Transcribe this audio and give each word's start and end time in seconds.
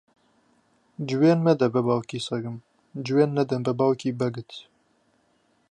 جوێن 1.09 1.39
مەدە 1.47 1.67
بە 1.73 1.81
باوکی 1.87 2.25
سەگم، 2.27 2.57
جوێن 3.05 3.31
نەدەم 3.37 3.61
بە 3.67 3.73
باوکی 3.79 4.17
بەگت. 4.19 4.51